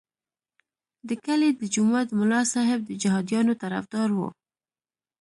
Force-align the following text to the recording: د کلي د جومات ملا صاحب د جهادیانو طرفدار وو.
د 1.07 1.09
کلي 1.25 1.49
د 1.59 1.61
جومات 1.73 2.07
ملا 2.19 2.41
صاحب 2.53 2.79
د 2.85 2.91
جهادیانو 3.01 3.53
طرفدار 3.63 4.09
وو. 4.17 4.29